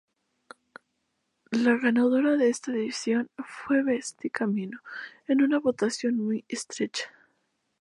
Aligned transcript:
La 1.51 1.77
ganadora 1.77 2.35
de 2.35 2.49
esta 2.49 2.71
edición 2.71 3.27
fue 3.37 3.83
Betsy 3.83 4.31
Camino, 4.31 4.79
en 5.27 5.43
una 5.43 5.59
votación 5.59 6.15
muy 6.17 6.43
estrecha. 6.47 7.11